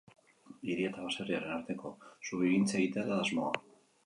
[0.69, 1.93] Hiria eta baserriaren arteko
[2.31, 3.55] zubigintza egitea da asmoa.